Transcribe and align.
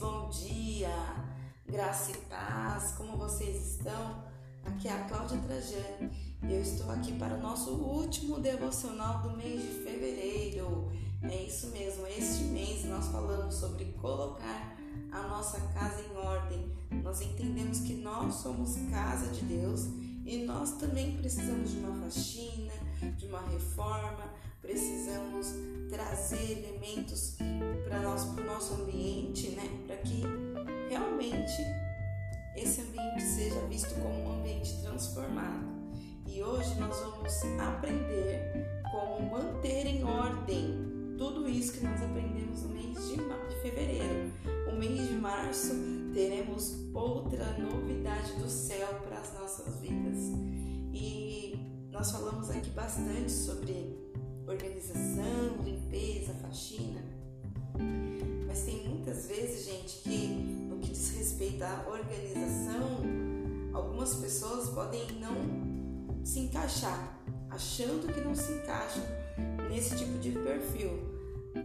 bom 0.00 0.30
dia, 0.30 0.88
graça 1.66 2.12
e 2.12 2.16
paz, 2.28 2.92
como 2.92 3.18
vocês 3.18 3.74
estão? 3.76 4.24
Aqui 4.64 4.88
é 4.88 4.92
a 4.92 5.04
Cláudia 5.04 5.38
Trajano 5.38 6.10
e 6.42 6.54
eu 6.54 6.62
estou 6.62 6.90
aqui 6.90 7.12
para 7.18 7.34
o 7.34 7.40
nosso 7.42 7.72
último 7.72 8.40
devocional 8.40 9.20
do 9.22 9.36
mês 9.36 9.60
de 9.60 9.84
fevereiro. 9.84 10.90
É 11.22 11.42
isso 11.42 11.66
mesmo, 11.68 12.06
este 12.06 12.44
mês 12.44 12.84
nós 12.84 13.08
falamos 13.08 13.56
sobre 13.56 13.86
colocar 14.00 14.76
a 15.12 15.22
nossa 15.28 15.60
casa 15.74 16.00
em 16.00 16.16
ordem. 16.16 16.72
Nós 17.02 17.20
entendemos 17.20 17.80
que 17.80 17.94
nós 17.94 18.34
somos 18.36 18.76
casa 18.90 19.26
de 19.32 19.42
Deus 19.42 19.86
e 20.24 20.44
nós 20.46 20.78
também 20.78 21.16
precisamos 21.16 21.72
de 21.72 21.78
uma 21.78 22.04
faxina, 22.04 22.72
de 23.16 23.26
uma 23.26 23.40
reforma, 23.40 24.32
precisamos 24.62 25.54
trazer 25.88 26.58
elementos 26.58 27.36
para 27.84 27.98
o 28.00 28.44
nosso 28.44 28.74
ambiente, 28.74 29.50
né? 29.50 29.68
Para 29.86 29.96
que 29.96 30.22
realmente 30.88 31.62
esse 32.56 32.80
ambiente 32.80 33.22
seja 33.22 33.60
visto 33.66 33.94
como 33.94 34.28
um 34.28 34.40
ambiente 34.40 34.80
transformado. 34.82 35.66
E 36.26 36.42
hoje 36.42 36.78
nós 36.78 36.96
vamos 37.00 37.32
aprender 37.58 38.52
como 38.90 39.30
manter 39.30 39.86
em 39.86 40.04
ordem 40.04 40.90
tudo 41.18 41.48
isso 41.48 41.72
que 41.72 41.84
nós 41.84 42.00
aprendemos 42.02 42.62
no 42.62 42.70
mês 42.70 42.96
de 43.08 43.60
fevereiro. 43.62 44.32
O 44.70 44.76
mês 44.76 45.08
de 45.08 45.14
março 45.14 45.74
teremos 46.14 46.76
outra 46.94 47.58
novidade 47.58 48.32
do 48.34 48.48
céu 48.48 48.88
para 49.04 49.18
as 49.18 49.34
nossas 49.34 49.80
vidas. 49.80 50.18
E 50.92 51.58
nós 51.90 52.10
falamos 52.10 52.50
aqui 52.50 52.70
bastante 52.70 53.30
sobre 53.30 53.99
organização, 54.50 55.62
limpeza, 55.64 56.34
faxina. 56.42 57.00
Mas 58.46 58.62
tem 58.62 58.88
muitas 58.88 59.26
vezes, 59.26 59.64
gente, 59.64 59.98
que 59.98 60.26
no 60.68 60.78
que 60.78 60.90
diz 60.90 61.16
respeito 61.16 61.62
à 61.62 61.86
organização, 61.88 63.00
algumas 63.72 64.14
pessoas 64.14 64.70
podem 64.70 65.06
não 65.20 66.24
se 66.24 66.40
encaixar, 66.40 67.16
achando 67.48 68.12
que 68.12 68.20
não 68.20 68.34
se 68.34 68.52
encaixam 68.52 69.04
nesse 69.70 69.96
tipo 69.96 70.18
de 70.18 70.32
perfil. 70.32 70.98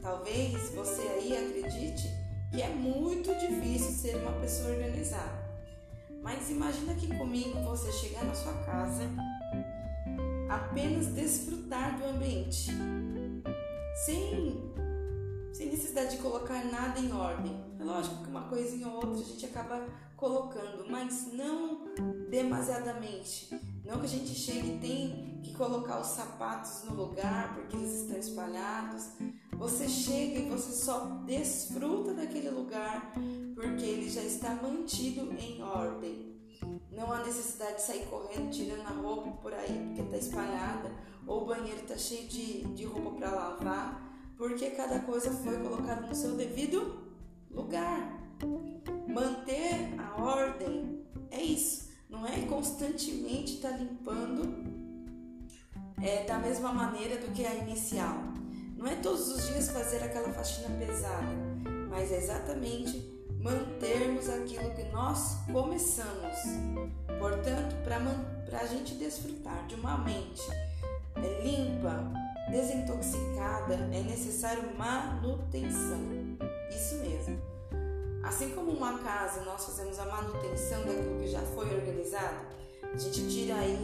Talvez 0.01 0.69
você 0.69 1.01
aí 1.01 1.35
acredite 1.35 2.07
que 2.51 2.61
é 2.61 2.69
muito 2.69 3.33
difícil 3.35 3.91
ser 3.91 4.15
uma 4.17 4.33
pessoa 4.33 4.69
organizada. 4.69 5.43
Mas 6.21 6.49
imagina 6.49 6.93
que 6.95 7.07
comigo 7.17 7.59
você 7.63 7.91
chegar 7.91 8.23
na 8.25 8.33
sua 8.33 8.53
casa 8.63 9.03
apenas 10.55 11.07
desfrutar 11.07 11.97
do 11.97 12.05
ambiente, 12.05 12.71
sem, 14.05 14.71
sem 15.53 15.67
necessidade 15.69 16.15
de 16.15 16.21
colocar 16.21 16.63
nada 16.65 16.99
em 16.99 17.11
ordem. 17.11 17.55
É 17.79 17.83
lógico 17.83 18.23
que 18.23 18.29
uma 18.29 18.43
coisinha 18.43 18.87
ou 18.87 18.95
outra 18.95 19.11
a 19.11 19.23
gente 19.23 19.45
acaba 19.45 19.85
colocando, 20.15 20.89
mas 20.89 21.31
não 21.33 21.93
demasiadamente. 22.29 23.49
Não 23.83 23.99
que 23.99 24.05
a 24.05 24.09
gente 24.09 24.33
chegue 24.33 24.75
e 24.75 24.79
tem 24.79 25.41
que 25.43 25.53
colocar 25.53 25.99
os 25.99 26.07
sapatos 26.07 26.83
no 26.85 26.95
lugar 26.95 27.53
porque 27.53 27.75
eles 27.75 28.01
estão 28.01 28.17
espalhados. 28.17 29.09
Você 29.57 29.87
chega 29.87 30.39
e 30.39 30.49
você 30.49 30.71
só 30.71 31.05
desfruta 31.25 32.13
daquele 32.13 32.49
lugar 32.49 33.13
porque 33.53 33.85
ele 33.85 34.09
já 34.09 34.23
está 34.23 34.55
mantido 34.55 35.31
em 35.33 35.61
ordem. 35.61 36.34
Não 36.95 37.11
há 37.11 37.19
necessidade 37.23 37.75
de 37.75 37.81
sair 37.81 38.05
correndo, 38.05 38.49
tirando 38.51 38.87
a 38.87 38.91
roupa 38.91 39.31
por 39.41 39.53
aí 39.53 39.83
porque 39.87 40.01
está 40.01 40.17
espalhada, 40.17 40.91
ou 41.27 41.43
o 41.43 41.45
banheiro 41.45 41.81
está 41.81 41.97
cheio 41.97 42.27
de, 42.27 42.63
de 42.73 42.85
roupa 42.85 43.11
para 43.17 43.31
lavar, 43.31 44.33
porque 44.37 44.69
cada 44.71 44.99
coisa 44.99 45.31
foi 45.31 45.57
colocada 45.57 46.07
no 46.07 46.15
seu 46.15 46.35
devido 46.35 47.03
lugar. 47.51 48.21
Manter 49.07 49.93
a 49.97 50.21
ordem 50.21 51.05
é 51.31 51.41
isso, 51.41 51.89
não 52.09 52.25
é 52.25 52.41
constantemente 52.41 53.55
estar 53.55 53.71
tá 53.71 53.77
limpando 53.77 54.75
é, 56.01 56.23
da 56.23 56.37
mesma 56.37 56.71
maneira 56.71 57.17
do 57.17 57.31
que 57.33 57.45
a 57.45 57.55
inicial. 57.55 58.17
Não 58.77 58.87
é 58.87 58.95
todos 58.95 59.29
os 59.29 59.47
dias 59.47 59.69
fazer 59.69 60.03
aquela 60.03 60.31
faxina 60.31 60.69
pesada, 60.77 61.33
mas 61.89 62.11
é 62.11 62.17
exatamente 62.17 63.14
mantermos 63.45 64.27
aquilo 64.27 64.71
que 64.71 64.83
nós 64.85 65.37
começamos. 65.51 66.35
Portanto, 67.19 67.75
para 67.83 68.59
a 68.59 68.65
gente 68.65 68.95
desfrutar 68.95 69.67
de 69.67 69.75
uma 69.75 69.99
mente 69.99 70.41
é, 71.15 71.43
limpa, 71.43 72.11
desintoxicada, 72.49 73.75
é 73.75 74.01
necessário 74.01 74.75
manutenção. 74.75 75.99
Isso 76.71 76.95
mesmo. 76.95 77.39
Assim 78.23 78.49
como 78.49 78.71
uma 78.71 78.97
casa 78.99 79.43
nós 79.43 79.63
fazemos 79.63 79.99
a 79.99 80.05
manutenção 80.07 80.83
daquilo 80.83 81.19
que 81.19 81.27
já 81.27 81.41
foi 81.41 81.71
organizado, 81.71 82.47
a 82.91 82.97
gente 82.97 83.29
tira 83.29 83.55
aí 83.55 83.77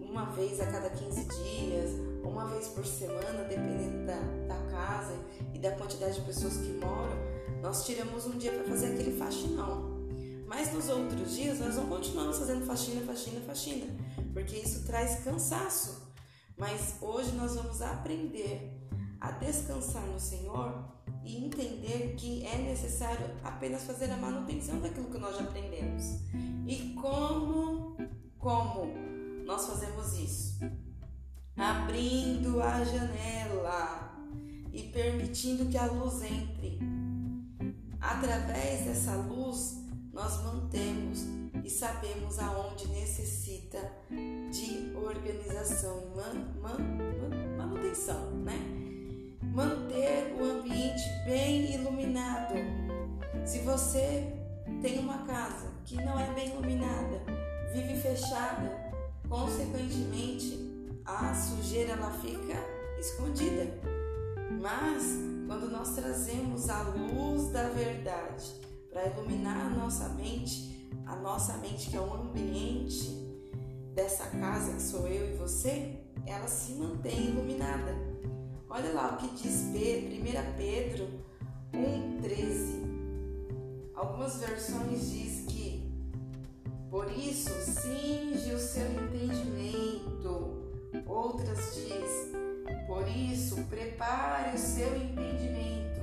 uma 0.00 0.24
vez 0.32 0.58
a 0.58 0.66
cada 0.66 0.88
15 0.88 1.24
dias, 1.24 1.90
uma 2.24 2.46
vez 2.46 2.68
por 2.68 2.86
semana, 2.86 3.44
dependendo 3.46 4.06
da, 4.06 4.54
da 4.54 4.70
casa 4.70 5.14
e 5.52 5.58
da 5.58 5.72
quantidade 5.72 6.14
de 6.14 6.22
pessoas 6.22 6.56
que 6.56 6.72
moram, 6.72 7.29
nós 7.60 7.84
tiramos 7.84 8.26
um 8.26 8.38
dia 8.38 8.52
para 8.52 8.64
fazer 8.64 8.94
aquele 8.94 9.16
faxinão. 9.16 10.00
Mas 10.46 10.72
nos 10.72 10.88
outros 10.88 11.36
dias 11.36 11.60
nós 11.60 11.76
não 11.76 11.86
continuamos 11.86 12.38
fazendo 12.38 12.66
faxina, 12.66 13.00
faxina, 13.02 13.40
faxina, 13.42 13.86
porque 14.32 14.56
isso 14.56 14.84
traz 14.84 15.22
cansaço. 15.22 16.10
Mas 16.56 16.96
hoje 17.00 17.32
nós 17.32 17.54
vamos 17.54 17.80
aprender 17.80 18.76
a 19.20 19.30
descansar 19.32 20.04
no 20.06 20.18
Senhor 20.18 20.84
e 21.24 21.44
entender 21.44 22.14
que 22.16 22.44
é 22.44 22.58
necessário 22.58 23.26
apenas 23.44 23.84
fazer 23.84 24.10
a 24.10 24.16
manutenção 24.16 24.80
daquilo 24.80 25.10
que 25.10 25.18
nós 25.18 25.36
já 25.36 25.42
aprendemos. 25.42 26.04
E 26.66 26.94
como 27.00 27.96
como 28.38 28.86
nós 29.44 29.66
fazemos 29.66 30.14
isso? 30.18 30.58
Abrindo 31.56 32.62
a 32.62 32.82
janela 32.82 34.16
e 34.72 34.84
permitindo 34.84 35.66
que 35.66 35.76
a 35.76 35.86
luz 35.86 36.22
entre 36.22 36.78
Através 38.00 38.86
dessa 38.86 39.14
luz, 39.16 39.84
nós 40.12 40.42
mantemos 40.42 41.26
e 41.62 41.68
sabemos 41.68 42.38
aonde 42.38 42.88
necessita 42.88 43.78
de 44.10 44.96
organização 44.96 46.02
e 46.02 46.16
man, 46.16 46.60
man, 46.60 47.56
manutenção, 47.56 48.30
né? 48.38 48.58
Manter 49.42 50.34
o 50.38 50.44
ambiente 50.44 51.02
bem 51.24 51.74
iluminado. 51.74 52.54
Se 53.44 53.58
você 53.60 54.32
tem 54.80 54.98
uma 54.98 55.26
casa 55.26 55.70
que 55.84 55.96
não 55.96 56.18
é 56.18 56.32
bem 56.32 56.50
iluminada, 56.50 57.22
vive 57.72 58.00
fechada, 58.00 58.90
consequentemente 59.28 60.70
a 61.04 61.34
sujeira 61.34 61.92
ela 61.92 62.10
fica 62.12 62.56
escondida. 62.98 63.99
Mas 64.58 65.04
quando 65.46 65.70
nós 65.70 65.94
trazemos 65.94 66.68
a 66.68 66.82
luz 66.82 67.48
da 67.50 67.68
verdade 67.68 68.52
para 68.90 69.06
iluminar 69.06 69.66
a 69.66 69.70
nossa 69.70 70.08
mente, 70.10 70.90
a 71.06 71.14
nossa 71.16 71.56
mente 71.58 71.90
que 71.90 71.96
é 71.96 72.00
o 72.00 72.12
ambiente 72.12 73.10
dessa 73.94 74.26
casa 74.26 74.72
que 74.72 74.82
sou 74.82 75.06
eu 75.06 75.34
e 75.34 75.36
você, 75.36 76.00
ela 76.26 76.48
se 76.48 76.72
mantém 76.72 77.28
iluminada. 77.28 77.94
Olha 78.68 78.92
lá 78.92 79.14
o 79.14 79.16
que 79.18 79.28
diz 79.42 79.70
Pedro, 79.72 80.14
1 80.16 80.56
Pedro 80.56 81.08
1,13. 81.72 82.80
Algumas 83.94 84.36
versões 84.36 85.10
diz 85.10 85.44
que 85.46 85.90
por 86.90 87.10
isso 87.12 87.50
cinge 87.50 88.52
o 88.52 88.58
seu 88.58 88.86
entendimento. 88.92 90.70
Outras 91.06 91.74
diz 91.74 92.32
por 92.90 93.08
isso, 93.08 93.54
prepare 93.66 94.56
o 94.56 94.58
seu 94.58 94.96
entendimento. 94.96 96.00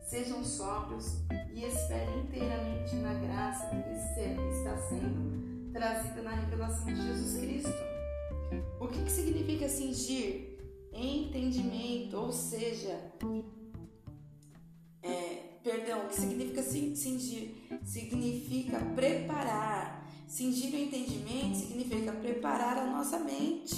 Sejam 0.00 0.44
sóbrios 0.44 1.16
e 1.52 1.64
esperem 1.64 2.20
inteiramente 2.20 2.94
na 2.94 3.12
graça 3.14 3.68
que 3.70 4.54
está 4.54 4.76
sendo 4.88 5.72
trazida 5.72 6.22
na 6.22 6.30
revelação 6.30 6.86
de 6.86 7.02
Jesus 7.02 7.40
Cristo. 7.40 7.74
O 8.78 8.86
que, 8.86 9.02
que 9.02 9.10
significa 9.10 9.68
cingir? 9.68 10.56
Entendimento, 10.92 12.16
ou 12.16 12.30
seja, 12.32 13.00
é, 15.02 15.58
perdão, 15.64 16.04
o 16.04 16.08
que 16.08 16.14
significa 16.14 16.62
cingir? 16.62 17.50
Significa 17.84 18.78
preparar. 18.94 20.08
Cingir 20.28 20.72
o 20.72 20.76
entendimento 20.76 21.56
significa 21.56 22.12
preparar 22.12 22.78
a 22.78 22.86
nossa 22.86 23.18
mente 23.18 23.74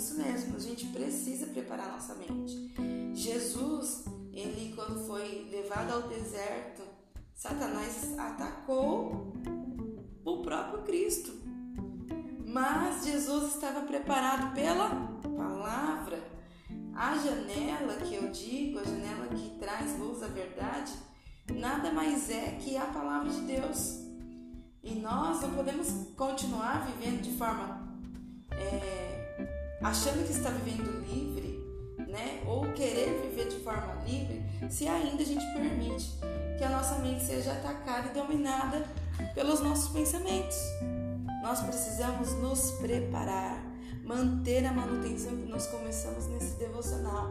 isso 0.00 0.16
mesmo, 0.16 0.56
a 0.56 0.58
gente 0.58 0.86
precisa 0.86 1.46
preparar 1.46 1.92
nossa 1.92 2.14
mente. 2.14 2.72
Jesus, 3.12 4.04
ele 4.32 4.72
quando 4.74 5.06
foi 5.06 5.46
levado 5.50 5.92
ao 5.92 6.08
deserto, 6.08 6.82
Satanás 7.34 8.18
atacou 8.18 9.34
o 10.24 10.42
próprio 10.42 10.82
Cristo. 10.84 11.30
Mas 12.46 13.04
Jesus 13.04 13.54
estava 13.54 13.82
preparado 13.82 14.54
pela 14.54 14.88
palavra. 15.36 16.18
A 16.94 17.16
janela 17.18 17.96
que 17.96 18.14
eu 18.14 18.30
digo, 18.30 18.78
a 18.78 18.84
janela 18.84 19.28
que 19.28 19.50
traz 19.58 19.98
luz 19.98 20.22
à 20.22 20.28
verdade, 20.28 20.92
nada 21.54 21.92
mais 21.92 22.30
é 22.30 22.58
que 22.58 22.76
a 22.76 22.86
palavra 22.86 23.30
de 23.30 23.40
Deus. 23.42 24.00
E 24.82 24.94
nós 24.94 25.42
não 25.42 25.54
podemos 25.54 25.88
continuar 26.16 26.86
vivendo 26.86 27.20
de 27.20 27.36
forma 27.36 27.86
é, 28.52 29.09
achando 29.80 30.26
que 30.26 30.32
está 30.32 30.50
vivendo 30.50 31.04
livre, 31.06 31.64
né? 32.08 32.42
Ou 32.46 32.72
querer 32.72 33.20
viver 33.22 33.48
de 33.48 33.56
forma 33.60 33.94
livre, 34.06 34.42
se 34.68 34.86
ainda 34.86 35.22
a 35.22 35.26
gente 35.26 35.44
permite 35.52 36.10
que 36.58 36.64
a 36.64 36.70
nossa 36.70 36.96
mente 36.96 37.24
seja 37.24 37.52
atacada 37.52 38.08
e 38.08 38.14
dominada 38.14 38.84
pelos 39.34 39.60
nossos 39.60 39.90
pensamentos. 39.92 40.56
Nós 41.42 41.60
precisamos 41.60 42.32
nos 42.34 42.72
preparar, 42.72 43.64
manter 44.04 44.66
a 44.66 44.72
manutenção 44.72 45.36
que 45.36 45.48
nós 45.48 45.66
começamos 45.68 46.26
nesse 46.26 46.58
devocional. 46.58 47.30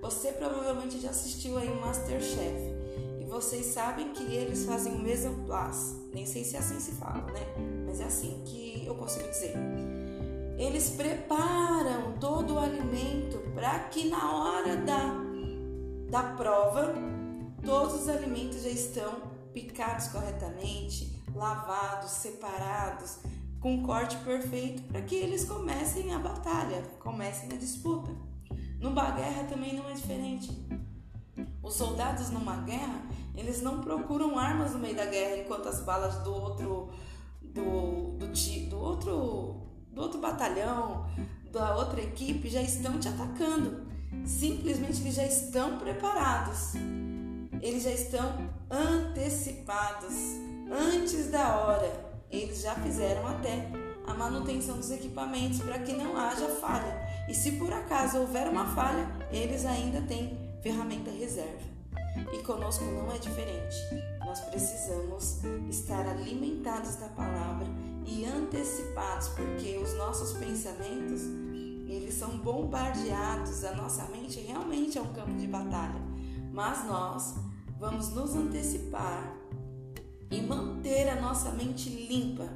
Você 0.00 0.32
provavelmente 0.32 0.98
já 0.98 1.10
assistiu 1.10 1.58
aí 1.58 1.68
o 1.68 1.80
Masterchef 1.80 2.72
e 3.20 3.24
vocês 3.26 3.66
sabem 3.66 4.12
que 4.14 4.22
eles 4.22 4.64
fazem 4.64 4.94
o 4.94 4.98
mesmo 4.98 5.44
place. 5.44 5.96
Nem 6.14 6.24
sei 6.24 6.42
se 6.42 6.56
é 6.56 6.60
assim 6.60 6.80
se 6.80 6.92
fala, 6.92 7.30
né? 7.32 7.46
Mas 7.86 8.00
é 8.00 8.04
assim 8.04 8.42
que 8.46 8.84
eu 8.86 8.94
consigo 8.94 9.28
dizer. 9.28 9.54
Eles 10.60 10.90
preparam 10.90 12.18
todo 12.20 12.52
o 12.52 12.58
alimento 12.58 13.38
para 13.54 13.78
que 13.84 14.10
na 14.10 14.30
hora 14.30 14.76
da, 14.76 15.14
da 16.10 16.34
prova 16.34 16.92
todos 17.64 18.02
os 18.02 18.08
alimentos 18.10 18.62
já 18.62 18.68
estão 18.68 19.22
picados 19.54 20.08
corretamente, 20.08 21.18
lavados, 21.34 22.10
separados, 22.10 23.20
com 23.58 23.82
corte 23.82 24.18
perfeito 24.18 24.82
para 24.82 25.00
que 25.00 25.14
eles 25.14 25.46
comecem 25.46 26.12
a 26.12 26.18
batalha, 26.18 26.82
comecem 26.98 27.48
a 27.50 27.56
disputa. 27.56 28.10
Numa 28.78 29.12
guerra 29.12 29.44
também 29.44 29.74
não 29.74 29.88
é 29.88 29.94
diferente. 29.94 30.50
Os 31.62 31.72
soldados 31.72 32.28
numa 32.28 32.56
guerra, 32.56 33.00
eles 33.34 33.62
não 33.62 33.80
procuram 33.80 34.38
armas 34.38 34.74
no 34.74 34.78
meio 34.78 34.94
da 34.94 35.06
guerra 35.06 35.38
enquanto 35.38 35.70
as 35.70 35.80
balas 35.80 36.22
do 36.22 36.34
outro 36.34 36.90
do, 37.40 38.18
do, 38.18 38.68
do 38.68 38.78
outro 38.78 39.69
outro 40.10 40.20
batalhão, 40.20 41.06
da 41.52 41.76
outra 41.76 42.00
equipe 42.00 42.48
já 42.48 42.60
estão 42.60 42.98
te 42.98 43.08
atacando. 43.08 43.86
Simplesmente 44.24 45.00
eles 45.00 45.14
já 45.14 45.24
estão 45.24 45.78
preparados. 45.78 46.72
Eles 47.62 47.84
já 47.84 47.92
estão 47.92 48.50
antecipados 48.68 50.14
antes 50.70 51.30
da 51.30 51.56
hora. 51.56 52.10
Eles 52.30 52.62
já 52.62 52.74
fizeram 52.74 53.26
até 53.26 53.70
a 54.06 54.14
manutenção 54.14 54.76
dos 54.76 54.90
equipamentos 54.90 55.60
para 55.60 55.78
que 55.78 55.92
não 55.92 56.16
haja 56.16 56.48
falha. 56.60 57.00
E 57.28 57.34
se 57.34 57.52
por 57.52 57.72
acaso 57.72 58.18
houver 58.18 58.48
uma 58.48 58.66
falha, 58.74 59.06
eles 59.30 59.64
ainda 59.64 60.00
têm 60.02 60.36
ferramenta 60.60 61.10
reserva. 61.10 61.70
E 62.32 62.42
conosco 62.42 62.84
não 62.84 63.12
é 63.12 63.18
diferente. 63.18 63.76
Nós 64.24 64.40
precisamos 64.40 65.40
estar 65.68 66.06
alimentados 66.06 66.96
da 66.96 67.08
palavra 67.08 67.66
e 68.10 68.24
antecipados, 68.24 69.28
porque 69.28 69.78
os 69.78 69.94
nossos 69.94 70.32
pensamentos, 70.32 71.22
eles 71.86 72.14
são 72.14 72.38
bombardeados, 72.38 73.62
a 73.64 73.74
nossa 73.76 74.04
mente 74.06 74.40
realmente 74.40 74.98
é 74.98 75.00
um 75.00 75.12
campo 75.12 75.32
de 75.34 75.46
batalha. 75.46 76.00
Mas 76.52 76.84
nós 76.86 77.36
vamos 77.78 78.10
nos 78.10 78.34
antecipar 78.34 79.32
e 80.28 80.40
manter 80.42 81.08
a 81.08 81.20
nossa 81.20 81.52
mente 81.52 81.88
limpa, 81.88 82.48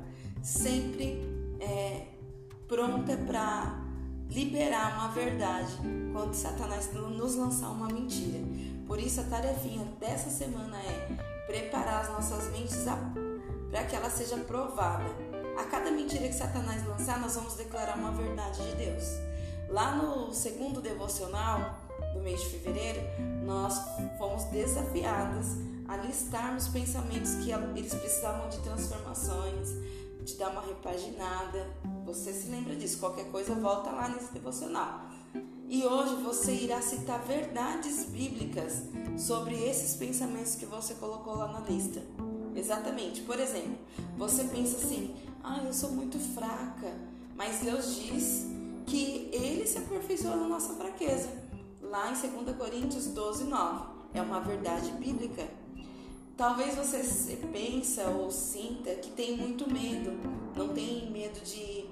sempre 0.42 1.22
é, 1.60 2.08
pronta 2.66 3.16
para 3.16 3.80
liberar 4.28 4.98
uma 4.98 5.08
verdade 5.08 5.72
quando 6.12 6.34
Satanás 6.34 6.92
nos 6.92 7.36
lançar 7.36 7.68
uma 7.68 7.86
mentira. 7.86 8.40
Por 8.86 8.98
isso, 8.98 9.20
a 9.20 9.24
tarefinha 9.24 9.84
dessa 10.00 10.30
semana 10.30 10.76
é 10.78 11.16
preparar 11.46 12.02
as 12.02 12.08
nossas 12.08 12.50
mentes 12.52 12.84
para 13.70 13.84
que 13.84 13.94
ela 13.94 14.10
seja 14.10 14.36
provada. 14.38 15.04
A 15.56 15.64
cada 15.64 15.90
mentira 15.90 16.26
que 16.26 16.34
Satanás 16.34 16.84
lançar, 16.86 17.20
nós 17.20 17.34
vamos 17.34 17.54
declarar 17.54 17.96
uma 17.96 18.10
verdade 18.10 18.62
de 18.70 18.76
Deus. 18.76 19.04
Lá 19.68 19.94
no 19.96 20.32
segundo 20.32 20.80
devocional 20.80 21.78
do 22.12 22.20
mês 22.20 22.40
de 22.40 22.46
fevereiro, 22.50 23.00
nós 23.44 23.80
fomos 24.18 24.44
desafiadas 24.44 25.46
a 25.88 25.96
listarmos 25.96 26.68
pensamentos 26.68 27.34
que 27.36 27.50
eles 27.50 27.94
precisavam 27.94 28.48
de 28.48 28.58
transformações, 28.58 29.70
de 30.22 30.34
dar 30.36 30.50
uma 30.50 30.62
repaginada. 30.62 31.68
Você 32.04 32.32
se 32.32 32.48
lembra 32.48 32.74
disso? 32.74 32.98
Qualquer 32.98 33.30
coisa, 33.30 33.54
volta 33.54 33.90
lá 33.90 34.08
nesse 34.08 34.32
devocional. 34.32 35.08
E 35.68 35.84
hoje 35.84 36.16
você 36.22 36.52
irá 36.52 36.80
citar 36.82 37.22
verdades 37.24 38.04
bíblicas 38.04 38.82
sobre 39.16 39.54
esses 39.54 39.96
pensamentos 39.96 40.54
que 40.54 40.66
você 40.66 40.94
colocou 40.94 41.36
lá 41.36 41.48
na 41.48 41.60
lista. 41.60 42.02
Exatamente. 42.54 43.22
Por 43.22 43.38
exemplo, 43.38 43.78
você 44.16 44.44
pensa 44.44 44.76
assim: 44.76 45.14
ah, 45.42 45.62
eu 45.64 45.72
sou 45.72 45.90
muito 45.90 46.18
fraca. 46.18 46.92
Mas 47.36 47.60
Deus 47.60 47.96
diz 47.96 48.46
que 48.86 49.28
Ele 49.32 49.66
se 49.66 49.78
aperfeiçoa 49.78 50.36
na 50.36 50.46
nossa 50.46 50.74
fraqueza. 50.74 51.28
Lá 51.82 52.10
em 52.10 52.44
2 52.44 52.56
Coríntios 52.56 53.06
12, 53.06 53.44
9. 53.44 53.86
É 54.14 54.22
uma 54.22 54.40
verdade 54.40 54.90
bíblica. 54.92 55.48
Talvez 56.36 56.74
você 56.74 57.36
pensa 57.52 58.08
ou 58.08 58.30
sinta 58.30 58.94
que 58.96 59.10
tem 59.10 59.36
muito 59.36 59.72
medo, 59.72 60.18
não 60.56 60.68
tem 60.70 61.08
medo 61.12 61.38
de, 61.44 61.86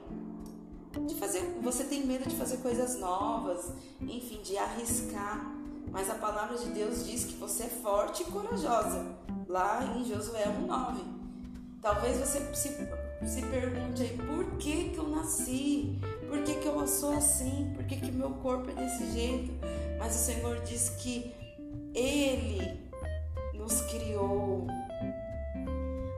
de 1.06 1.14
fazer, 1.14 1.58
você 1.62 1.84
tem 1.84 2.04
medo 2.04 2.28
de 2.28 2.34
fazer 2.34 2.56
coisas 2.56 2.98
novas, 2.98 3.72
enfim, 4.00 4.40
de 4.42 4.56
arriscar. 4.58 5.61
Mas 5.92 6.08
a 6.08 6.14
palavra 6.14 6.56
de 6.56 6.70
Deus 6.70 7.06
diz 7.06 7.24
que 7.26 7.34
você 7.34 7.64
é 7.64 7.68
forte 7.68 8.22
e 8.22 8.26
corajosa, 8.26 9.14
lá 9.46 9.84
em 9.94 10.04
Josué 10.06 10.44
1,9. 10.66 11.04
Talvez 11.82 12.16
você 12.16 12.40
se, 12.54 12.68
se 13.26 13.42
pergunte 13.42 14.02
aí, 14.02 14.16
por 14.16 14.56
que, 14.56 14.88
que 14.88 14.98
eu 14.98 15.08
nasci? 15.08 16.00
Por 16.26 16.42
que, 16.44 16.54
que 16.54 16.66
eu 16.66 16.86
sou 16.86 17.12
assim? 17.12 17.74
Por 17.76 17.84
que, 17.84 17.96
que 17.96 18.10
meu 18.10 18.30
corpo 18.30 18.70
é 18.70 18.74
desse 18.74 19.12
jeito? 19.12 19.52
Mas 19.98 20.14
o 20.14 20.18
Senhor 20.18 20.60
diz 20.60 20.88
que 20.88 21.30
Ele 21.94 22.80
nos 23.52 23.82
criou. 23.82 24.66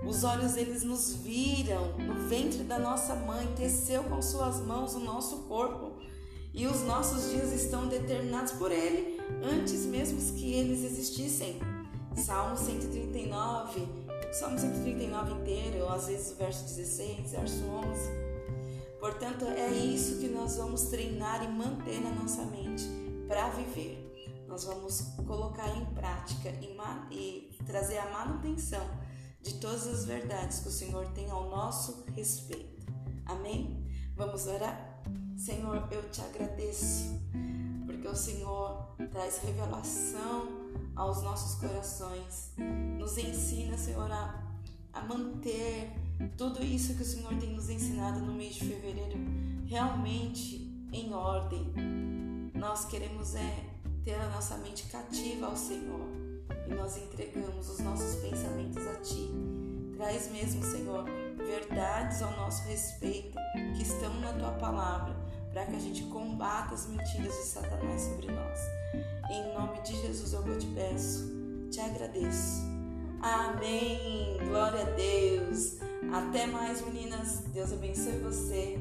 Os 0.07 0.23
olhos 0.23 0.53
deles 0.53 0.85
nos 0.85 1.15
viram 1.17 1.95
no 1.99 2.29
ventre 2.29 2.63
da 2.63 2.79
nossa 2.79 3.17
mãe, 3.17 3.45
teceu 3.57 4.05
com 4.05 4.23
suas 4.23 4.61
mãos 4.61 4.95
o 4.95 5.01
nosso 5.01 5.39
corpo. 5.49 5.93
E 6.55 6.67
os 6.67 6.83
nossos 6.83 7.31
dias 7.31 7.53
estão 7.53 7.89
determinados 7.89 8.53
por 8.53 8.71
Ele 8.71 9.21
antes 9.43 9.85
mesmo 9.85 10.21
que 10.35 10.53
eles 10.53 10.85
existissem. 10.85 11.59
Salmo 12.17 12.57
139, 12.57 13.89
Salmo 14.33 14.59
139 14.59 15.33
inteiro, 15.33 15.83
ou 15.83 15.89
às 15.91 16.07
vezes 16.07 16.31
o 16.31 16.37
verso 16.37 16.65
16, 16.65 17.33
verso 17.33 17.65
11. 17.65 18.01
Portanto, 19.01 19.45
é 19.47 19.69
isso 19.71 20.21
que 20.21 20.29
nós 20.29 20.57
vamos 20.57 20.83
treinar 20.85 21.45
e 21.45 21.49
manter 21.49 22.01
na 22.01 22.11
nossa 22.11 22.45
mente 22.47 22.85
para 23.27 23.49
viver 23.51 24.05
nós 24.55 24.67
vamos 24.67 25.01
colocar 25.27 25.69
em 25.77 25.85
prática 25.87 26.49
e, 26.61 26.77
e 27.11 27.59
trazer 27.67 27.99
a 27.99 28.09
manutenção 28.11 28.89
de 29.43 29.55
todas 29.55 29.85
as 29.89 30.05
verdades 30.05 30.61
que 30.61 30.69
o 30.69 30.71
Senhor 30.71 31.09
tem 31.09 31.29
ao 31.29 31.51
nosso 31.51 32.05
respeito. 32.15 32.87
Amém? 33.27 33.85
Vamos 34.15 34.47
orar? 34.47 34.94
Senhor, 35.37 35.89
eu 35.91 36.03
te 36.11 36.21
agradeço, 36.21 37.21
porque 37.85 38.07
o 38.07 38.15
Senhor 38.15 38.95
traz 39.11 39.39
revelação 39.39 40.49
aos 40.95 41.23
nossos 41.23 41.61
corações, 41.61 42.53
nos 42.99 43.19
ensina, 43.19 43.77
Senhor, 43.77 44.11
a, 44.11 44.43
a 44.93 45.03
manter 45.03 45.91
tudo 46.37 46.63
isso 46.63 46.95
que 46.95 47.03
o 47.03 47.07
Senhor 47.07 47.35
tem 47.35 47.51
nos 47.53 47.69
ensinado 47.69 48.21
no 48.21 48.33
mês 48.33 48.55
de 48.55 48.61
fevereiro 48.67 49.19
realmente 49.67 50.73
em 50.93 51.13
ordem. 51.13 51.73
Nós 52.55 52.85
queremos 52.85 53.35
é 53.35 53.65
ter 54.05 54.15
a 54.15 54.29
nossa 54.29 54.57
mente 54.59 54.85
cativa 54.85 55.47
ao 55.47 55.57
Senhor 55.57 56.09
e 56.69 56.75
nós 56.75 56.97
entregamos 56.97 57.69
os 57.69 57.81
nossos 57.81 58.17
pensamentos 58.21 58.87
a 58.87 58.95
Ti. 59.01 59.31
Traz 59.97 60.31
mesmo, 60.31 60.63
Senhor, 60.63 61.05
verdades 61.37 62.23
ao 62.23 62.31
nosso 62.37 62.63
respeito 62.69 63.37
que 63.77 63.83
estão 63.83 64.13
na 64.21 64.33
Tua 64.33 64.53
palavra 64.53 65.24
para 65.55 65.67
que 65.67 65.77
a 65.77 65.79
gente 65.79 66.03
combata 66.07 66.75
as 66.75 66.89
mentiras 66.89 67.33
de 67.33 67.45
Satanás 67.45 68.03
sobre 68.03 68.27
nós. 68.27 68.59
Em 69.31 69.55
nome 69.55 69.81
de 69.83 69.95
Jesus 70.03 70.33
eu 70.33 70.59
te 70.59 70.67
peço, 70.67 71.33
te 71.71 71.81
agradeço. 71.81 72.63
Amém. 73.23 74.37
Glória 74.49 74.83
a 74.83 74.91
Deus. 74.91 75.79
Até 76.13 76.47
mais, 76.47 76.85
meninas. 76.85 77.39
Deus 77.53 77.73
abençoe 77.73 78.19
você. 78.19 78.79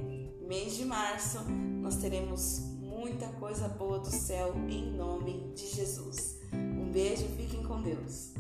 Mês 0.48 0.75
de 0.75 0.86
março 0.86 1.39
nós 1.80 1.98
teremos 1.98 2.60
muita 2.80 3.27
coisa 3.39 3.68
boa 3.68 4.00
do 4.00 4.10
céu 4.10 4.56
em 4.68 4.98
nome 4.98 5.53
de 5.56 5.68
Jesus. 5.75 6.39
Um 6.51 6.92
beijo, 6.92 7.27
fiquem 7.38 7.63
com 7.63 7.82
Deus. 7.82 8.34